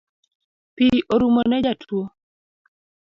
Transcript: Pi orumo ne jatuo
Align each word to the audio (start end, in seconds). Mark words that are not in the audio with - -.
Pi 0.75 0.87
orumo 1.13 1.41
ne 1.49 1.57
jatuo 1.65 2.05